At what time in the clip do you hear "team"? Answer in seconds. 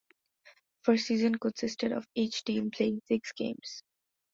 2.43-2.71